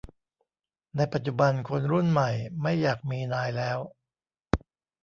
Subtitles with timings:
[0.95, 3.79] ในปัจจุบันคนรุ่นใหม่ไม่อยากมีนายแล้ว